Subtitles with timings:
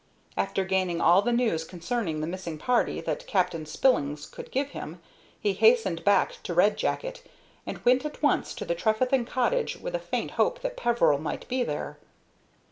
[0.35, 4.99] After gaining all the news concerning the missing party that Captain Spillins could give him,
[5.39, 7.21] he hastened back to Red Jacket,
[7.67, 11.47] and went at once to the Trefethen cottage with a faint hope that Peveril might
[11.47, 11.99] be there.